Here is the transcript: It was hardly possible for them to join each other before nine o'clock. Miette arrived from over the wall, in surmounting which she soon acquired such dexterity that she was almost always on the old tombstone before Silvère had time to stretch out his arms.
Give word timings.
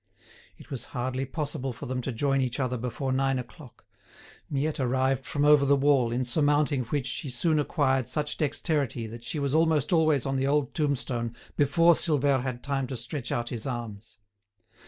It 0.57 0.71
was 0.71 0.85
hardly 0.97 1.25
possible 1.27 1.73
for 1.73 1.85
them 1.85 2.01
to 2.01 2.11
join 2.11 2.41
each 2.41 2.59
other 2.59 2.75
before 2.75 3.13
nine 3.13 3.37
o'clock. 3.37 3.85
Miette 4.49 4.79
arrived 4.79 5.25
from 5.27 5.45
over 5.45 5.63
the 5.63 5.75
wall, 5.75 6.11
in 6.11 6.25
surmounting 6.25 6.85
which 6.85 7.05
she 7.05 7.29
soon 7.29 7.59
acquired 7.59 8.07
such 8.07 8.37
dexterity 8.39 9.05
that 9.05 9.23
she 9.23 9.37
was 9.37 9.53
almost 9.53 9.93
always 9.93 10.25
on 10.25 10.37
the 10.37 10.47
old 10.47 10.73
tombstone 10.73 11.35
before 11.55 11.93
Silvère 11.93 12.41
had 12.41 12.63
time 12.63 12.87
to 12.87 12.97
stretch 12.97 13.31
out 13.31 13.49
his 13.49 13.67
arms. 13.67 14.17